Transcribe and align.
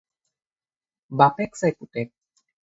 বাপেক 1.17 1.51
চাই 1.59 1.71
পুতেক। 1.79 2.07